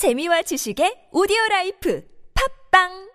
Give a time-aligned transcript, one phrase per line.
[0.00, 2.00] 재미와 지식의 오디오 라이프.
[2.32, 3.09] 팝빵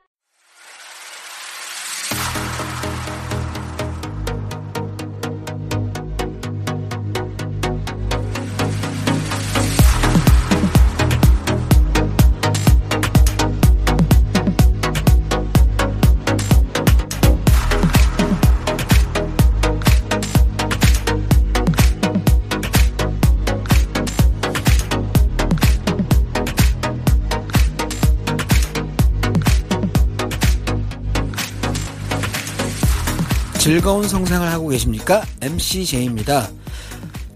[33.65, 35.25] 즐거운 성생활 하고 계십니까?
[35.41, 36.51] MC 제이입니다.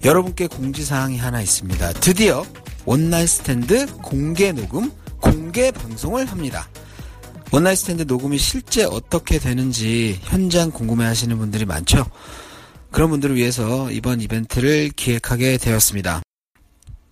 [0.05, 1.93] 여러분께 공지사항이 하나 있습니다.
[1.93, 2.45] 드디어
[2.85, 6.69] One Night Stand 공개 녹음, 공개 방송을 합니다.
[7.51, 12.05] One Night Stand 녹음이 실제 어떻게 되는지 현장 궁금해 하시는 분들이 많죠?
[12.91, 16.21] 그런 분들을 위해서 이번 이벤트를 기획하게 되었습니다.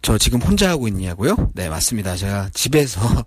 [0.04, 1.36] 저 지금 혼자 하고 있냐고요?
[1.56, 2.16] 네, 맞습니다.
[2.18, 3.26] 제가 집에서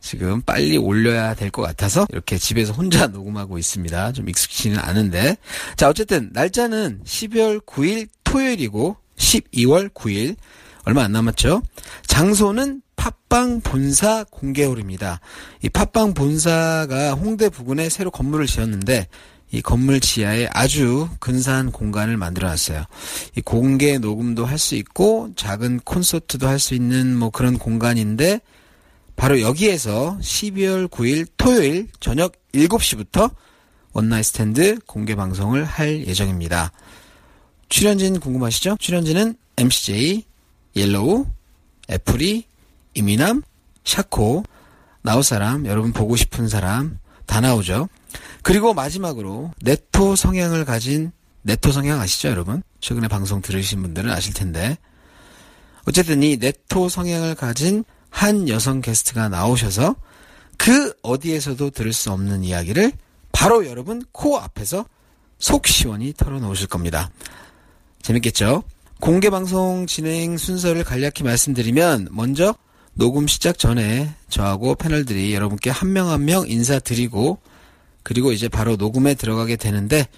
[0.00, 4.12] 지금 빨리 올려야 될 것 같아서 이렇게 집에서 혼자 녹음하고 있습니다.
[4.12, 5.36] 좀 익숙치는 않은데.
[5.76, 10.36] 자, 어쨌든 날짜는 12월 9일 토요일이고 12월 9일
[10.84, 11.62] 얼마 안 남았죠?
[12.06, 15.20] 장소는 팟빵 본사 공개홀입니다.
[15.62, 19.08] 이 팟빵 본사가 홍대 부근에 새로 건물을 지었는데
[19.50, 22.84] 이 건물 지하에 아주 근사한 공간을 만들어 놨어요.
[23.36, 28.40] 이 공개 녹음도 할 수 있고 작은 콘서트도 할 수 있는 뭐 그런 공간인데
[29.18, 33.34] 바로 여기에서 12월 9일 토요일 저녁 7시부터
[33.92, 36.70] 원나잇 스탠드 공개 방송을 할 예정입니다.
[37.68, 38.76] 출연진 궁금하시죠?
[38.78, 40.24] 출연진은 MCJ,
[40.76, 41.26] 옐로우,
[41.90, 42.44] 애플이,
[42.94, 43.42] 이미남,
[43.84, 44.44] 샤코,
[45.02, 47.88] 나올 사람, 여러분 보고 싶은 사람 다 나오죠.
[48.42, 51.10] 그리고 마지막으로 네토 성향을 가진
[51.42, 52.62] 네토 성향 아시죠, 여러분?
[52.80, 54.78] 최근에 방송 들으신 분들은 아실 텐데.
[55.86, 59.96] 어쨌든 이 네토 성향을 가진 한 여성 게스트가 나오셔서
[60.56, 62.92] 그 어디에서도 들을 수 없는 이야기를
[63.32, 64.84] 바로 여러분 코 앞에서
[65.38, 67.10] 속 시원히 털어놓으실 겁니다.
[68.02, 68.64] 재밌겠죠?
[69.00, 72.54] 공개 방송 진행 순서를 간략히 말씀드리면 먼저
[72.94, 77.38] 녹음 시작 전에 저하고 패널들이 여러분께 한 명 한 명 인사드리고
[78.02, 80.08] 그리고 이제 바로 녹음에 들어가게 되는데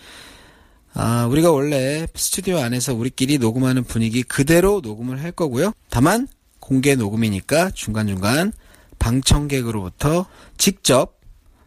[0.94, 5.72] 아, 우리가 원래 스튜디오 안에서 우리끼리 녹음하는 분위기 그대로 녹음을 할 거고요.
[5.90, 6.26] 다만
[6.60, 8.52] 공개 녹음이니까 중간중간
[8.98, 10.26] 방청객으로부터
[10.56, 11.18] 직접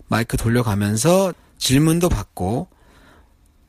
[0.08, 2.68] 마이크 돌려가면서 질문도 받고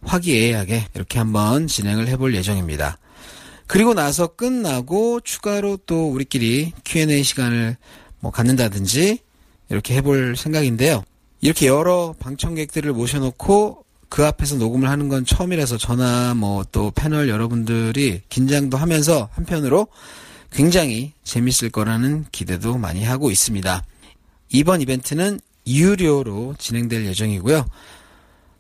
[0.03, 2.99] 화기애애하게 이렇게 한번 진행을 해볼 예정입니다.
[3.67, 7.77] 그리고 나서 끝나고 추가로 또 우리끼리 Q&A 시간을
[8.21, 9.19] 뭐 갖는다든지
[9.71, 11.03] 이렇게 해볼 생각인데요.
[11.41, 18.23] 이렇게 여러 방청객들을 모셔놓고 그 앞에서 녹음을 하는 건 처음이라서 저나 뭐 또 패널 여러분들이
[18.29, 19.87] 긴장도 하면서 한편으로
[20.55, 23.85] 굉장히 재밌을 거라는 기대도 많이 하고 있습니다.
[24.51, 27.67] 이번 이벤트는 유료로 진행될 예정이고요.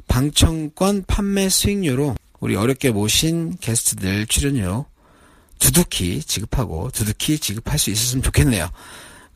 [0.09, 4.87] 방청권 판매 수익료로 우리 어렵게 모신 게스트들 출연료
[5.61, 8.69] 두둑히 지급하고 두둑히 지급할 수 있었으면 좋겠네요.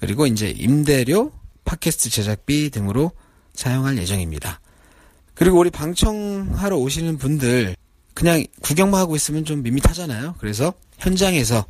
[0.00, 1.30] 그리고 이제 임대료,
[1.64, 3.12] 팟캐스트 제작비 등으로
[3.54, 4.60] 사용할 예정입니다.
[5.34, 7.76] 그리고 우리 방청하러 오시는 분들
[8.14, 10.34] 그냥 구경만 하고 있으면 좀 밋밋하잖아요.
[10.40, 11.64] 그래서 현장에서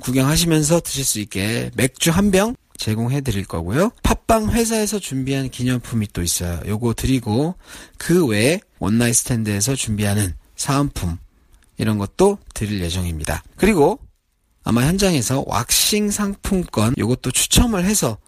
[0.00, 3.90] 구경하시면서 드실 수 있게 맥주 한 병 제공해 드릴 거고요.
[4.04, 6.60] 팟빵 회사에서 준비한 기념품이 또 있어요.
[6.66, 7.56] 요거 드리고
[7.96, 11.18] 그 외에 원나잇 스탠드에서 준비하는 사은품
[11.76, 13.42] 이런 것도 드릴 예정입니다.
[13.56, 13.98] 그리고
[14.62, 18.18] 아마 현장에서 왁싱 상품권 요것도 추첨을 해서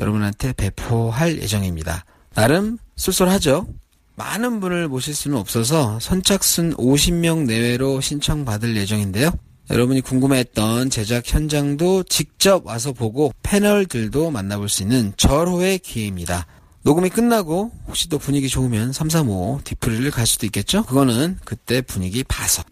[0.00, 2.04] 여러분한테 배포할 예정입니다.
[2.34, 3.68] 나름 쏠쏠하죠?
[4.16, 9.30] 많은 분을 모실 수는 없어서 선착순 50명 내외로 신청받을 예정인데요.
[9.70, 16.46] 여러분이 궁금해했던 제작 현장도 직접 와서 보고 패널들도 만나볼 수 있는 절호의 기회입니다.
[16.82, 20.84] 녹음이 끝나고 혹시 또 분위기 좋으면 335 디프리를 갈 수도 있겠죠?
[20.84, 22.62] 그거는 그때 분위기 봐서.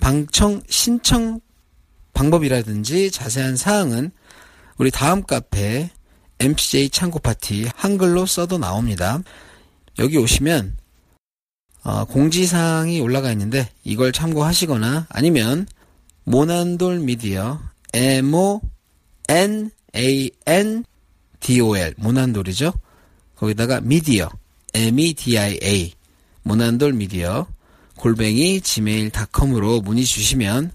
[0.00, 1.40] 방청 신청
[2.14, 4.10] 방법이라든지 자세한 사항은
[4.76, 5.90] 우리 다음 카페
[6.40, 9.20] MCJ 창고 파티 한글로 써도 나옵니다.
[10.00, 10.76] 여기 오시면
[11.84, 15.66] 어, 공지사항이 올라가 있는데 이걸 참고하시거나 아니면
[16.24, 17.60] 모난돌 미디어
[17.92, 18.60] M-O
[19.28, 20.84] N-A-N-D-O-L
[21.96, 22.72] 모난돌이죠.
[23.36, 24.28] 거기다가 미디어
[24.74, 25.92] M-E-D-I-A
[26.42, 27.46] 모난돌 미디어
[27.96, 30.72] 골뱅이 gmail.com으로 문의 주시면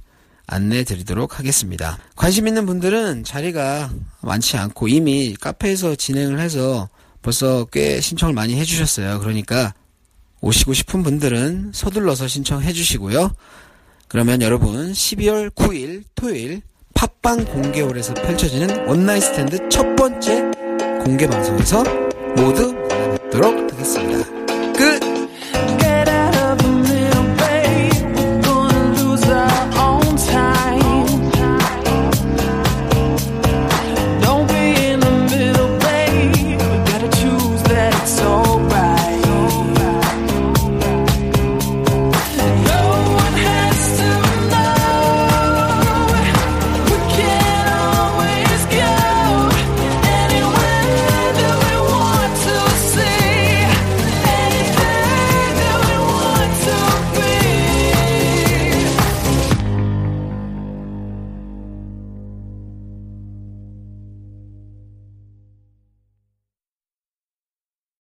[0.48, 2.00] 안내 드리도록 하겠습니다.
[2.16, 3.92] 관심 있는 분들은 자리가
[4.22, 6.90] 많지 않고 이미 카페에서 진행을 해서
[7.22, 9.20] 벌써 꽤 신청을 많이 해주셨어요.
[9.20, 9.74] 그러니까
[10.42, 13.32] 오시고 싶은 분들은 서둘러서 신청해 주시고요.
[14.10, 16.62] 그러면 여러분 12월 9일 토요일
[16.96, 20.50] 팟빵 공개홀에서 펼쳐지는 원나잇 스탠드 첫 번째
[21.04, 21.84] 공개 방송에서
[22.36, 24.39] 모두 만나뵙도록 하겠습니다.